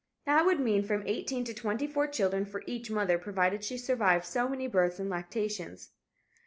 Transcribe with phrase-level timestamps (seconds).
[0.25, 4.25] That would mean from eighteen to twenty four children for each mother, provided she survived
[4.25, 5.89] so many births and lactations.